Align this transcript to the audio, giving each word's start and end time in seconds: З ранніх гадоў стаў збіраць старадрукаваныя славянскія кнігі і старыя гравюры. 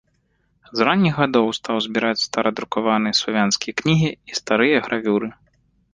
З 0.79 0.87
ранніх 0.87 1.13
гадоў 1.23 1.47
стаў 1.57 1.77
збіраць 1.87 2.23
старадрукаваныя 2.27 3.19
славянскія 3.21 3.73
кнігі 3.83 4.09
і 4.33 4.43
старыя 4.43 4.77
гравюры. 4.89 5.27